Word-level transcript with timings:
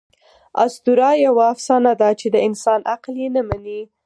آسطوره 0.63 1.09
یوه 1.25 1.43
افسانه 1.53 1.93
ده، 1.99 2.09
چي 2.19 2.27
د 2.31 2.37
انسان 2.47 2.79
عقل 2.93 3.13
ئې 3.21 3.27
نه 3.35 3.41
مني. 3.47 3.81